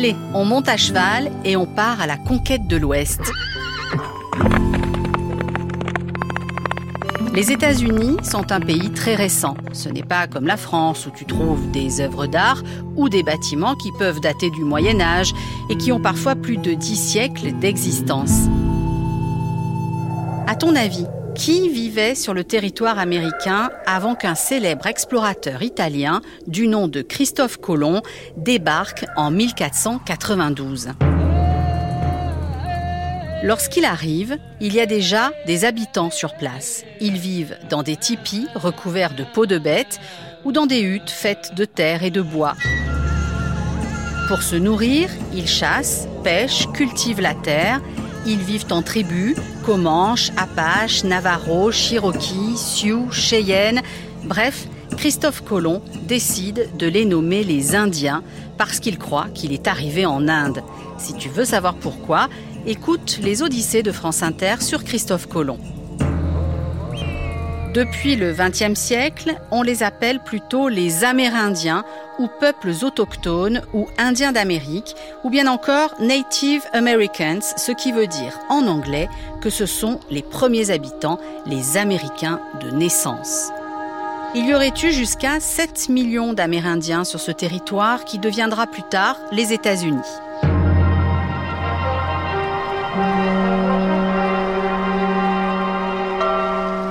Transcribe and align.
Allez, 0.00 0.16
on 0.32 0.46
monte 0.46 0.66
à 0.70 0.78
cheval 0.78 1.30
et 1.44 1.58
on 1.58 1.66
part 1.66 2.00
à 2.00 2.06
la 2.06 2.16
conquête 2.16 2.66
de 2.66 2.78
l'Ouest. 2.78 3.20
Les 7.34 7.52
États-Unis 7.52 8.16
sont 8.22 8.50
un 8.50 8.60
pays 8.60 8.90
très 8.92 9.14
récent. 9.14 9.58
Ce 9.74 9.90
n'est 9.90 10.02
pas 10.02 10.26
comme 10.26 10.46
la 10.46 10.56
France 10.56 11.04
où 11.04 11.10
tu 11.10 11.26
trouves 11.26 11.70
des 11.70 12.00
œuvres 12.00 12.26
d'art 12.26 12.62
ou 12.96 13.10
des 13.10 13.22
bâtiments 13.22 13.74
qui 13.74 13.92
peuvent 13.92 14.20
dater 14.20 14.48
du 14.48 14.64
Moyen 14.64 15.02
Âge 15.02 15.34
et 15.68 15.76
qui 15.76 15.92
ont 15.92 16.00
parfois 16.00 16.34
plus 16.34 16.56
de 16.56 16.72
dix 16.72 16.96
siècles 16.96 17.52
d'existence. 17.52 18.48
À 20.46 20.54
ton 20.54 20.76
avis, 20.76 21.04
qui 21.40 21.70
vivait 21.70 22.14
sur 22.14 22.34
le 22.34 22.44
territoire 22.44 22.98
américain 22.98 23.70
avant 23.86 24.14
qu'un 24.14 24.34
célèbre 24.34 24.86
explorateur 24.86 25.62
italien 25.62 26.20
du 26.46 26.68
nom 26.68 26.86
de 26.86 27.00
Christophe 27.00 27.56
Colomb 27.56 28.02
débarque 28.36 29.06
en 29.16 29.30
1492 29.30 30.90
Lorsqu'il 33.42 33.86
arrive, 33.86 34.36
il 34.60 34.74
y 34.74 34.80
a 34.80 34.86
déjà 34.86 35.32
des 35.46 35.64
habitants 35.64 36.10
sur 36.10 36.34
place. 36.34 36.84
Ils 37.00 37.16
vivent 37.16 37.56
dans 37.70 37.82
des 37.82 37.96
tipis 37.96 38.46
recouverts 38.54 39.14
de 39.14 39.24
peaux 39.24 39.46
de 39.46 39.56
bêtes 39.56 39.98
ou 40.44 40.52
dans 40.52 40.66
des 40.66 40.82
huttes 40.82 41.08
faites 41.08 41.54
de 41.56 41.64
terre 41.64 42.04
et 42.04 42.10
de 42.10 42.20
bois. 42.20 42.54
Pour 44.28 44.42
se 44.42 44.56
nourrir, 44.56 45.08
ils 45.32 45.48
chassent, 45.48 46.06
pêchent, 46.22 46.70
cultivent 46.74 47.22
la 47.22 47.34
terre. 47.34 47.80
Ils 48.26 48.40
vivent 48.40 48.66
en 48.70 48.82
tribus, 48.82 49.36
Comanches, 49.64 50.30
Apaches, 50.36 51.04
Navajo, 51.04 51.72
Cherokee, 51.72 52.56
Sioux, 52.56 53.10
Cheyenne. 53.10 53.82
Bref, 54.24 54.66
Christophe 54.96 55.42
Colomb 55.42 55.82
décide 56.06 56.68
de 56.76 56.86
les 56.86 57.06
nommer 57.06 57.44
les 57.44 57.74
Indiens 57.74 58.22
parce 58.58 58.78
qu'il 58.78 58.98
croit 58.98 59.28
qu'il 59.34 59.52
est 59.52 59.66
arrivé 59.66 60.04
en 60.04 60.28
Inde. 60.28 60.62
Si 60.98 61.14
tu 61.14 61.30
veux 61.30 61.46
savoir 61.46 61.74
pourquoi, 61.74 62.28
écoute 62.66 63.18
les 63.22 63.42
Odyssées 63.42 63.82
de 63.82 63.92
France 63.92 64.22
Inter 64.22 64.56
sur 64.60 64.84
Christophe 64.84 65.26
Colomb. 65.26 65.58
Depuis 67.72 68.16
le 68.16 68.32
XXe 68.32 68.74
siècle, 68.74 69.36
on 69.52 69.62
les 69.62 69.84
appelle 69.84 70.18
plutôt 70.18 70.68
les 70.68 71.04
Amérindiens 71.04 71.84
ou 72.18 72.26
peuples 72.26 72.72
autochtones 72.82 73.62
ou 73.72 73.86
Indiens 73.96 74.32
d'Amérique 74.32 74.96
ou 75.22 75.30
bien 75.30 75.46
encore 75.46 75.94
Native 76.00 76.62
Americans, 76.72 77.42
ce 77.56 77.70
qui 77.70 77.92
veut 77.92 78.08
dire 78.08 78.36
en 78.48 78.66
anglais 78.66 79.08
que 79.40 79.50
ce 79.50 79.66
sont 79.66 80.00
les 80.10 80.22
premiers 80.22 80.72
habitants, 80.72 81.20
les 81.46 81.76
Américains 81.76 82.40
de 82.60 82.72
naissance. 82.72 83.50
Il 84.34 84.46
y 84.46 84.54
aurait 84.54 84.74
eu 84.82 84.90
jusqu'à 84.90 85.38
7 85.38 85.90
millions 85.90 86.32
d'Amérindiens 86.32 87.04
sur 87.04 87.20
ce 87.20 87.30
territoire 87.30 88.04
qui 88.04 88.18
deviendra 88.18 88.66
plus 88.66 88.82
tard 88.82 89.16
les 89.30 89.52
États-Unis. 89.52 90.00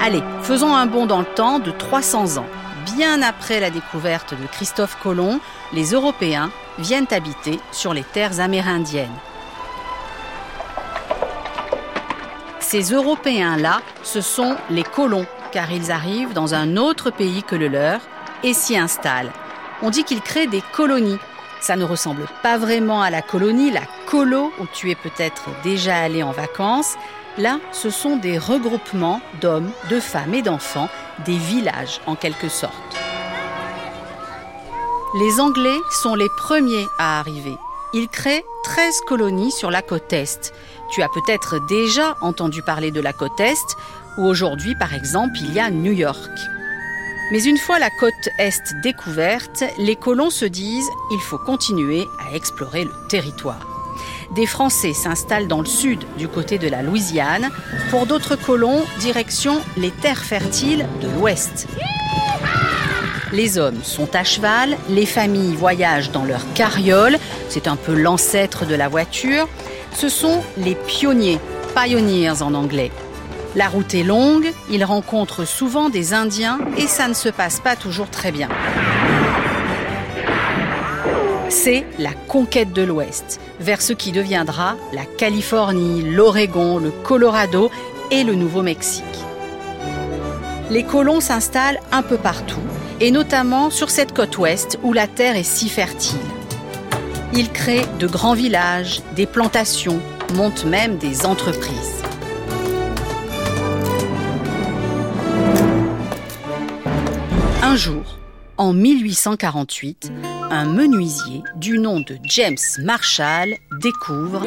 Allez, 0.02 0.24
faisons 0.44 0.74
un 0.74 0.86
bond 0.86 1.06
dans 1.06 1.20
le 1.20 1.26
temps 1.26 1.60
de 1.60 1.72
300 1.72 2.38
ans. 2.38 2.46
Bien 2.96 3.22
après 3.22 3.60
la 3.60 3.70
découverte 3.70 4.34
de 4.34 4.48
Christophe 4.48 4.98
Colomb, 5.04 5.42
les 5.74 5.92
Européens 5.92 6.52
viennent 6.78 7.08
habiter 7.12 7.60
sur 7.74 7.94
les 7.94 8.04
terres 8.04 8.40
amérindiennes. 8.40 9.10
Ces 12.62 12.94
Européens-là, 12.94 13.82
ce 14.02 14.22
sont 14.22 14.56
les 14.70 14.84
colons, 14.84 15.26
car 15.52 15.70
ils 15.70 15.92
arrivent 15.92 16.34
dans 16.34 16.54
un 16.54 16.78
autre 16.78 17.12
pays 17.12 17.44
que 17.44 17.56
le 17.58 17.68
leur 17.68 18.00
et 18.44 18.54
s'y 18.54 18.78
installent. 18.78 19.34
On 19.82 19.90
dit 19.90 20.06
qu'ils 20.06 20.22
créent 20.22 20.48
des 20.48 20.64
colonies. 20.72 21.20
Ça 21.60 21.76
ne 21.76 21.84
ressemble 21.84 22.26
pas 22.42 22.58
vraiment 22.58 23.02
à 23.02 23.10
la 23.10 23.22
colonie, 23.22 23.70
la 23.70 23.82
colo, 24.06 24.54
où 24.62 24.66
tu 24.72 24.92
es 24.92 24.96
peut-être 24.96 25.50
déjà 25.62 25.98
allé 25.98 26.24
en 26.24 26.32
vacances. 26.32 26.96
Là, 27.38 27.60
ce 27.72 27.90
sont 27.90 28.18
des 28.18 28.38
regroupements 28.38 29.22
d'hommes, 29.40 29.72
de 29.90 30.00
femmes 30.00 30.34
et 30.34 30.42
d'enfants, 30.42 30.90
des 31.26 31.38
villages 31.38 32.02
en 32.06 32.16
quelque 32.16 32.50
sorte. 32.50 32.74
Les 35.16 35.40
Anglais 35.40 35.78
sont 35.90 36.16
les 36.16 36.28
premiers 36.38 36.86
à 36.98 37.20
arriver. 37.20 37.56
Ils 37.94 38.08
créent 38.08 38.46
13 38.64 39.02
colonies 39.08 39.52
sur 39.52 39.72
la 39.72 39.82
côte 39.82 40.12
Est. 40.14 40.54
Tu 40.92 41.02
as 41.02 41.10
peut-être 41.10 41.66
déjà 41.68 42.16
entendu 42.22 42.62
parler 42.62 42.92
de 42.92 43.02
la 43.02 43.14
côte 43.14 43.40
Est, 43.40 43.76
où 44.18 44.26
aujourd'hui, 44.26 44.76
par 44.76 44.94
exemple, 44.94 45.38
il 45.42 45.54
y 45.54 45.60
a 45.60 45.72
New 45.72 45.94
York. 45.94 46.32
Mais 47.32 47.44
une 47.44 47.58
fois 47.58 47.80
la 47.80 47.90
côte 48.00 48.30
Est 48.38 48.74
découverte, 48.84 49.64
les 49.78 49.96
colons 49.96 50.32
se 50.32 50.46
disent 50.46 50.90
il 51.12 51.20
faut 51.22 51.38
continuer 51.38 52.08
à 52.20 52.36
explorer 52.36 52.86
le 52.86 52.94
territoire 53.08 53.69
des 54.36 54.46
Français 54.46 54.94
s'installent 54.94 55.48
dans 55.48 55.60
le 55.60 55.66
sud, 55.66 56.04
du 56.18 56.28
côté 56.28 56.58
de 56.58 56.68
la 56.68 56.82
Louisiane. 56.82 57.50
Pour 57.90 58.06
d'autres 58.06 58.36
colons, 58.36 58.84
direction 59.00 59.62
les 59.78 59.92
terres 59.92 60.24
fertiles 60.24 60.86
de 61.02 61.08
l'ouest. 61.10 61.68
Les 63.32 63.58
hommes 63.58 63.84
sont 63.84 64.16
à 64.16 64.24
cheval, 64.24 64.76
les 64.90 65.06
familles 65.06 65.56
voyagent 65.56 66.12
dans 66.12 66.26
leur 66.26 66.42
carriole, 66.54 67.18
c'est 67.48 67.68
un 67.68 67.76
peu 67.76 67.94
l'ancêtre 67.94 68.66
de 68.66 68.76
la 68.76 68.88
voiture. 68.88 69.48
Ce 69.94 70.10
sont 70.10 70.42
les 70.58 70.76
pionniers, 70.76 71.40
pioneers 71.76 72.42
en 72.42 72.54
anglais. 72.54 72.92
La 73.56 73.68
route 73.68 73.94
est 73.94 74.04
longue, 74.04 74.52
ils 74.70 74.84
rencontrent 74.84 75.46
souvent 75.46 75.90
des 75.90 76.14
Indiens 76.14 76.60
et 76.78 76.88
ça 76.88 77.08
ne 77.08 77.14
se 77.14 77.30
passe 77.30 77.60
pas 77.60 77.76
toujours 77.76 78.10
très 78.10 78.32
bien 78.32 78.50
c'est 81.50 81.84
la 81.98 82.14
conquête 82.14 82.74
de 82.74 82.84
l'Ouest, 82.84 83.40
vers 83.60 83.82
ce 83.82 83.94
qui 83.94 84.12
deviendra 84.12 84.76
la 84.94 85.06
Californie, 85.06 86.04
l'Oregon, 86.04 86.78
le 86.78 86.92
Colorado 86.92 87.72
et 88.12 88.24
le 88.24 88.36
Nouveau-Mexique. 88.36 89.04
Les 90.70 90.84
colons 90.84 91.20
s'installent 91.20 91.80
un 91.92 92.04
peu 92.04 92.18
partout, 92.18 92.62
et 93.00 93.10
notamment 93.10 93.72
sur 93.72 93.90
cette 93.90 94.14
côte 94.14 94.38
ouest 94.38 94.78
où 94.84 94.94
la 94.94 95.08
terre 95.08 95.36
est 95.36 95.44
si 95.44 95.70
fertile. 95.70 96.20
Ils 97.34 97.52
créent 97.52 97.88
de 98.00 98.08
grands 98.08 98.36
villages, 98.36 99.02
des 99.16 99.26
plantations, 99.26 100.00
montent 100.36 100.66
même 100.66 100.98
des 100.98 101.26
entreprises. 101.26 102.04
Un 107.64 107.76
jour, 107.76 108.19
en 108.60 108.74
1848, 108.74 110.12
un 110.52 110.66
menuisier 110.66 111.42
du 111.56 111.80
nom 111.80 112.02
de 112.02 112.18
James 112.26 112.58
Marshall 112.84 113.56
découvre 113.82 114.46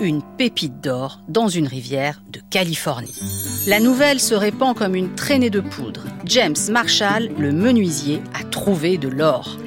une 0.00 0.22
pépite 0.38 0.80
d'or 0.80 1.20
dans 1.28 1.48
une 1.48 1.66
rivière 1.66 2.22
de 2.30 2.40
Californie. 2.50 3.20
La 3.66 3.78
nouvelle 3.78 4.18
se 4.18 4.34
répand 4.34 4.74
comme 4.74 4.94
une 4.94 5.14
traînée 5.14 5.50
de 5.50 5.60
poudre. 5.60 6.04
James 6.24 6.56
Marshall, 6.70 7.30
le 7.38 7.52
menuisier, 7.52 8.22
a 8.32 8.44
trouvé 8.44 8.96
de 8.96 9.08
l'or. 9.08 9.58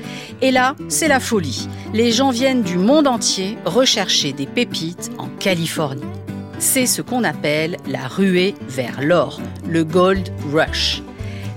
Et 0.41 0.49
là, 0.49 0.75
c'est 0.89 1.07
la 1.07 1.19
folie. 1.19 1.67
Les 1.93 2.11
gens 2.11 2.31
viennent 2.31 2.63
du 2.63 2.79
monde 2.79 3.05
entier 3.05 3.59
rechercher 3.63 4.33
des 4.33 4.47
pépites 4.47 5.11
en 5.19 5.27
Californie. 5.37 6.01
C'est 6.57 6.87
ce 6.87 7.03
qu'on 7.03 7.23
appelle 7.23 7.77
la 7.85 8.07
ruée 8.07 8.55
vers 8.67 9.01
l'or, 9.01 9.39
le 9.67 9.83
Gold 9.83 10.29
Rush. 10.51 11.03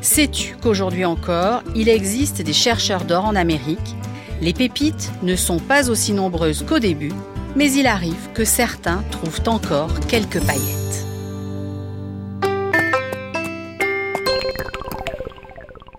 Sais-tu 0.06 0.54
qu'aujourd'hui 0.62 1.04
encore, 1.04 1.64
il 1.74 1.88
existe 1.88 2.40
des 2.40 2.52
chercheurs 2.52 3.04
d'or 3.04 3.24
en 3.24 3.34
Amérique? 3.34 3.96
Les 4.40 4.52
pépites 4.52 5.10
ne 5.24 5.34
sont 5.34 5.58
pas 5.58 5.90
aussi 5.90 6.12
nombreuses 6.12 6.64
qu'au 6.64 6.78
début, 6.78 7.10
mais 7.56 7.72
il 7.72 7.88
arrive 7.88 8.28
que 8.32 8.44
certains 8.44 9.02
trouvent 9.10 9.42
encore 9.48 9.98
quelques 10.06 10.40
paillettes. 10.46 11.04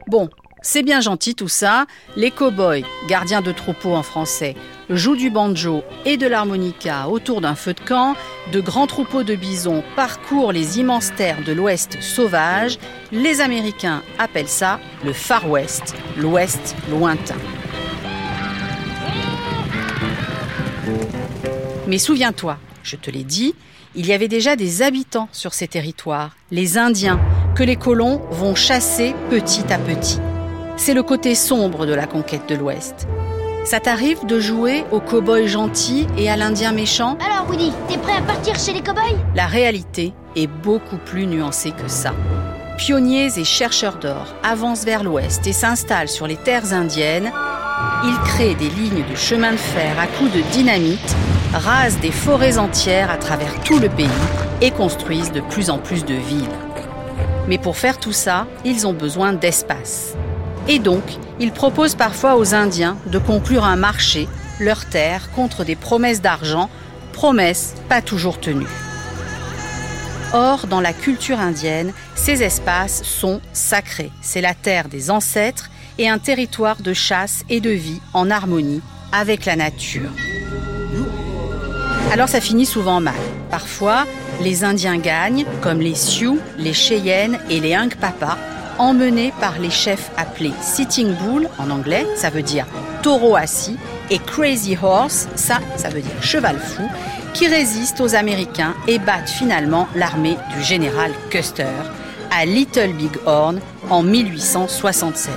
Bon, 0.07 0.29
c'est 0.61 0.83
bien 0.83 1.01
gentil 1.01 1.35
tout 1.35 1.47
ça. 1.47 1.85
Les 2.15 2.31
cow-boys, 2.31 2.81
gardiens 3.07 3.41
de 3.41 3.51
troupeaux 3.51 3.95
en 3.95 4.03
français, 4.03 4.55
jouent 4.89 5.15
du 5.15 5.29
banjo 5.29 5.83
et 6.05 6.17
de 6.17 6.27
l'harmonica 6.27 7.07
autour 7.09 7.41
d'un 7.41 7.55
feu 7.55 7.73
de 7.73 7.79
camp. 7.79 8.15
De 8.51 8.61
grands 8.61 8.87
troupeaux 8.87 9.23
de 9.23 9.35
bisons 9.35 9.83
parcourent 9.95 10.51
les 10.51 10.79
immenses 10.79 11.13
terres 11.15 11.43
de 11.45 11.53
l'Ouest 11.53 12.01
sauvage. 12.01 12.79
Les 13.11 13.41
Américains 13.41 14.01
appellent 14.19 14.47
ça 14.47 14.79
le 15.03 15.13
Far 15.13 15.49
West, 15.49 15.95
l'Ouest 16.17 16.75
lointain. 16.89 17.35
Mais 21.87 21.97
souviens-toi, 21.97 22.57
je 22.83 22.95
te 22.97 23.09
l'ai 23.09 23.23
dit, 23.23 23.55
il 23.95 24.05
y 24.05 24.13
avait 24.13 24.27
déjà 24.27 24.55
des 24.55 24.81
habitants 24.81 25.29
sur 25.31 25.53
ces 25.53 25.67
territoires, 25.67 26.35
les 26.51 26.77
Indiens, 26.77 27.19
que 27.55 27.63
les 27.63 27.77
colons 27.77 28.21
vont 28.29 28.55
chasser 28.55 29.15
petit 29.29 29.71
à 29.71 29.77
petit. 29.77 30.19
C'est 30.77 30.93
le 30.93 31.01
côté 31.01 31.33
sombre 31.33 31.87
de 31.87 31.93
la 31.93 32.05
conquête 32.05 32.47
de 32.47 32.55
l'Ouest. 32.55 33.07
Ça 33.65 33.79
t'arrive 33.79 34.25
de 34.27 34.39
jouer 34.39 34.85
au 34.91 34.99
cow-boy 34.99 35.47
gentil 35.47 36.07
et 36.17 36.29
à 36.29 36.37
l'Indien 36.37 36.71
méchant 36.71 37.17
Alors 37.19 37.49
Woody, 37.49 37.73
t'es 37.89 37.97
prêt 37.97 38.13
à 38.13 38.21
partir 38.21 38.57
chez 38.57 38.73
les 38.73 38.81
cow-boys? 38.81 39.17
La 39.35 39.47
réalité 39.47 40.13
est 40.35 40.47
beaucoup 40.47 40.97
plus 40.97 41.25
nuancée 41.25 41.71
que 41.71 41.87
ça. 41.87 42.13
Pionniers 42.77 43.39
et 43.39 43.43
chercheurs 43.43 43.97
d'or 43.97 44.35
avancent 44.43 44.85
vers 44.85 45.03
l'Ouest 45.03 45.47
et 45.47 45.51
s'installent 45.51 46.07
sur 46.07 46.27
les 46.27 46.37
terres 46.37 46.71
indiennes 46.73 47.31
Ils 48.05 48.19
créent 48.23 48.55
des 48.55 48.69
lignes 48.69 49.03
de 49.09 49.15
chemin 49.15 49.53
de 49.53 49.57
fer 49.57 49.99
à 49.99 50.05
coups 50.05 50.31
de 50.31 50.41
dynamite, 50.51 51.15
rasent 51.53 51.99
des 51.99 52.11
forêts 52.11 52.59
entières 52.59 53.09
à 53.09 53.17
travers 53.17 53.59
tout 53.63 53.79
le 53.79 53.89
pays 53.89 54.07
et 54.61 54.69
construisent 54.69 55.31
de 55.31 55.41
plus 55.41 55.71
en 55.71 55.79
plus 55.79 56.05
de 56.05 56.13
villes. 56.13 56.47
Mais 57.47 57.57
pour 57.57 57.77
faire 57.77 57.97
tout 57.97 58.13
ça, 58.13 58.45
ils 58.63 58.85
ont 58.85 58.93
besoin 58.93 59.33
d'espace. 59.33 60.15
Et 60.67 60.79
donc, 60.79 61.03
ils 61.39 61.51
proposent 61.51 61.95
parfois 61.95 62.35
aux 62.35 62.53
Indiens 62.53 62.97
de 63.05 63.19
conclure 63.19 63.63
un 63.63 63.77
marché, 63.77 64.27
leur 64.59 64.85
terre, 64.85 65.31
contre 65.31 65.63
des 65.63 65.75
promesses 65.75 66.21
d'argent, 66.21 66.69
promesses 67.13 67.73
pas 67.87 68.01
toujours 68.01 68.39
tenues. 68.39 68.67
Or, 70.33 70.67
dans 70.67 70.81
la 70.81 70.91
culture 70.91 71.39
indienne, 71.39 71.93
ces 72.15 72.43
espaces 72.43 73.01
sont 73.03 73.39
sacrés. 73.53 74.11
C'est 74.21 74.41
la 74.41 74.53
terre 74.53 74.89
des 74.89 75.09
ancêtres 75.09 75.69
et 75.97 76.09
un 76.09 76.19
territoire 76.19 76.81
de 76.81 76.93
chasse 76.93 77.43
et 77.49 77.61
de 77.61 77.69
vie 77.69 78.01
en 78.13 78.29
harmonie 78.29 78.81
avec 79.13 79.45
la 79.45 79.55
nature. 79.55 80.09
Alors 82.11 82.29
ça 82.29 82.41
finit 82.41 82.65
souvent 82.65 82.99
mal. 82.99 83.15
Parfois, 83.49 84.05
les 84.41 84.63
Indiens 84.63 84.97
gagnent, 84.97 85.45
comme 85.61 85.79
les 85.79 85.95
Sioux, 85.95 86.39
les 86.57 86.73
Cheyennes 86.73 87.39
et 87.49 87.59
les 87.59 87.77
Papa, 87.99 88.37
emmenés 88.79 89.33
par 89.39 89.59
les 89.59 89.69
chefs 89.69 90.11
appelés 90.17 90.53
Sitting 90.61 91.13
Bull 91.15 91.47
en 91.57 91.69
anglais, 91.69 92.05
ça 92.15 92.29
veut 92.29 92.41
dire 92.41 92.65
taureau 93.01 93.35
assis, 93.35 93.77
et 94.09 94.19
Crazy 94.19 94.77
Horse, 94.81 95.27
ça, 95.35 95.59
ça 95.75 95.89
veut 95.89 96.01
dire 96.01 96.23
cheval 96.23 96.57
fou, 96.57 96.83
qui 97.33 97.47
résistent 97.47 98.01
aux 98.01 98.15
Américains 98.15 98.73
et 98.87 98.99
battent 98.99 99.29
finalement 99.29 99.87
l'armée 99.95 100.37
du 100.55 100.63
général 100.63 101.11
Custer 101.29 101.65
à 102.31 102.45
Little 102.45 102.93
Big 102.93 103.11
Horn 103.25 103.59
en 103.89 104.03
1876. 104.03 105.31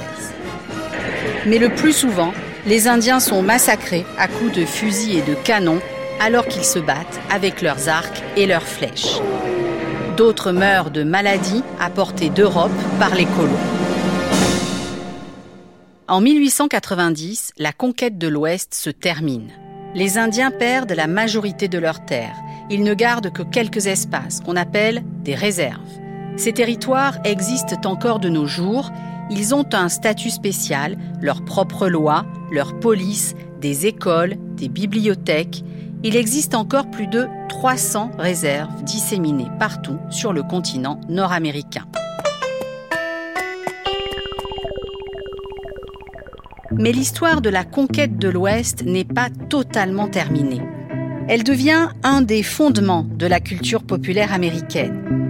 Mais 1.47 1.59
le 1.59 1.69
plus 1.69 1.93
souvent, 1.93 2.33
les 2.67 2.89
Indiens 2.89 3.21
sont 3.21 3.43
massacrés 3.43 4.05
à 4.19 4.29
coups 4.29 4.53
de 4.53 4.65
fusils 4.65 5.19
et 5.19 5.23
de 5.23 5.35
canons 5.35 5.81
alors 6.21 6.47
qu'ils 6.47 6.65
se 6.65 6.79
battent 6.79 7.21
avec 7.31 7.63
leurs 7.63 7.89
arcs 7.89 8.23
et 8.37 8.47
leurs 8.47 8.63
flèches. 8.63 9.21
D'autres 10.20 10.52
meurent 10.52 10.90
de 10.90 11.02
maladies 11.02 11.62
apportées 11.81 12.28
d'Europe 12.28 12.70
par 12.99 13.14
les 13.14 13.25
colons. 13.25 13.56
En 16.08 16.20
1890, 16.20 17.52
la 17.56 17.72
conquête 17.72 18.19
de 18.19 18.28
l'Ouest 18.28 18.75
se 18.75 18.90
termine. 18.90 19.49
Les 19.94 20.19
Indiens 20.19 20.50
perdent 20.50 20.93
la 20.93 21.06
majorité 21.06 21.69
de 21.69 21.78
leurs 21.78 22.05
terres. 22.05 22.37
Ils 22.69 22.82
ne 22.82 22.93
gardent 22.93 23.32
que 23.32 23.43
quelques 23.43 23.87
espaces 23.87 24.40
qu'on 24.40 24.56
appelle 24.56 25.02
des 25.25 25.34
réserves. 25.34 25.81
Ces 26.37 26.52
territoires 26.52 27.17
existent 27.25 27.81
encore 27.87 28.19
de 28.19 28.28
nos 28.28 28.44
jours. 28.44 28.90
Ils 29.31 29.55
ont 29.55 29.70
un 29.72 29.88
statut 29.88 30.28
spécial, 30.28 30.99
leurs 31.22 31.46
propres 31.46 31.88
lois, 31.88 32.26
leur 32.52 32.78
police, 32.78 33.34
des 33.62 33.87
écoles, 33.87 34.37
des 34.55 34.69
bibliothèques. 34.69 35.64
Il 36.02 36.17
existe 36.17 36.55
encore 36.55 36.91
plus 36.91 37.06
de 37.06 37.26
300 37.50 38.12
réserves 38.19 38.82
disséminées 38.85 39.50
partout 39.58 39.99
sur 40.08 40.32
le 40.32 40.43
continent 40.43 40.99
nord-américain. 41.11 41.85
Mais 46.73 46.93
l'histoire 46.93 47.43
de 47.43 47.50
la 47.50 47.64
conquête 47.64 48.17
de 48.17 48.31
l'Ouest 48.31 48.82
n'est 48.87 49.05
pas 49.05 49.29
totalement 49.50 50.08
terminée. 50.08 50.62
Elle 51.29 51.44
devient 51.44 51.88
un 52.03 52.23
des 52.23 52.43
fondements 52.43 53.05
de 53.05 53.26
la 53.26 53.41
culture 53.41 53.82
populaire 53.82 54.32
américaine. 54.32 55.30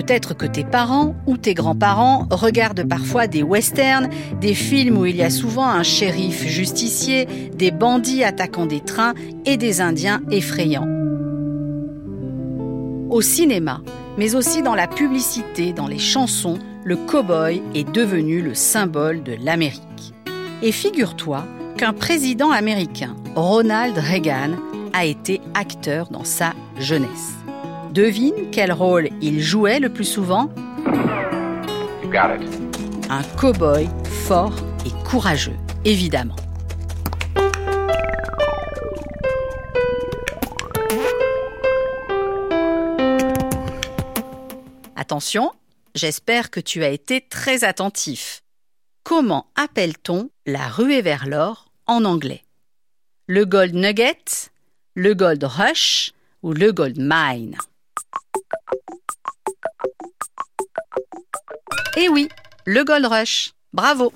Peut-être 0.00 0.32
que 0.32 0.46
tes 0.46 0.64
parents 0.64 1.14
ou 1.26 1.36
tes 1.36 1.52
grands-parents 1.52 2.26
regardent 2.30 2.88
parfois 2.88 3.26
des 3.26 3.42
westerns, 3.42 4.08
des 4.40 4.54
films 4.54 4.96
où 4.96 5.04
il 5.04 5.16
y 5.16 5.22
a 5.22 5.28
souvent 5.28 5.66
un 5.66 5.82
shérif 5.82 6.46
justicier, 6.46 7.26
des 7.52 7.70
bandits 7.70 8.24
attaquant 8.24 8.64
des 8.64 8.80
trains 8.80 9.12
et 9.44 9.58
des 9.58 9.82
Indiens 9.82 10.22
effrayants. 10.30 10.88
Au 13.10 13.20
cinéma, 13.20 13.82
mais 14.16 14.34
aussi 14.34 14.62
dans 14.62 14.74
la 14.74 14.86
publicité, 14.86 15.74
dans 15.74 15.86
les 15.86 15.98
chansons, 15.98 16.58
le 16.82 16.96
cow-boy 16.96 17.60
est 17.74 17.92
devenu 17.92 18.40
le 18.40 18.54
symbole 18.54 19.22
de 19.22 19.36
l'Amérique. 19.38 20.14
Et 20.62 20.72
figure-toi 20.72 21.44
qu'un 21.76 21.92
président 21.92 22.50
américain, 22.50 23.14
Ronald 23.34 23.98
Reagan, 23.98 24.52
a 24.94 25.04
été 25.04 25.42
acteur 25.52 26.08
dans 26.08 26.24
sa 26.24 26.54
jeunesse. 26.78 27.34
Devine 27.92 28.50
quel 28.52 28.70
rôle 28.70 29.08
il 29.20 29.40
jouait 29.40 29.80
le 29.80 29.88
plus 29.88 30.04
souvent 30.04 30.48
Un 33.10 33.22
cow-boy 33.36 33.88
fort 34.28 34.54
et 34.86 35.04
courageux, 35.04 35.56
évidemment. 35.84 36.36
Attention, 44.94 45.50
j'espère 45.96 46.50
que 46.52 46.60
tu 46.60 46.84
as 46.84 46.90
été 46.90 47.20
très 47.20 47.64
attentif. 47.64 48.42
Comment 49.02 49.46
appelle-t-on 49.56 50.30
la 50.46 50.68
ruée 50.68 51.02
vers 51.02 51.26
l'or 51.26 51.72
en 51.88 52.04
anglais? 52.04 52.44
Le 53.26 53.44
Gold 53.46 53.74
Nugget, 53.74 54.50
le 54.94 55.14
Gold 55.14 55.42
Rush 55.42 56.12
ou 56.44 56.52
le 56.52 56.70
Gold 56.70 56.98
Mine? 57.00 57.56
Eh 62.02 62.08
oui, 62.08 62.30
le 62.64 62.82
Gold 62.82 63.04
Rush. 63.04 63.52
Bravo 63.74 64.10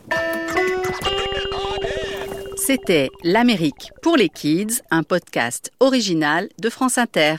C'était 2.56 3.10
L'Amérique 3.22 3.90
pour 4.00 4.16
les 4.16 4.30
Kids, 4.30 4.80
un 4.90 5.02
podcast 5.02 5.70
original 5.80 6.48
de 6.58 6.70
France 6.70 6.96
Inter. 6.96 7.36